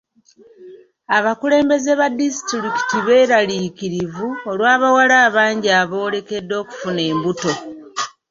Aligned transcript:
Abakulembeze 1.17 1.91
ba 1.99 2.07
disitulikiti 2.19 2.97
beeraliikirivu 3.07 4.27
olw'abawala 4.49 5.15
abangi 5.27 5.69
aboolekedde 5.81 6.53
okufuna 6.61 7.01
embuto. 7.11 7.51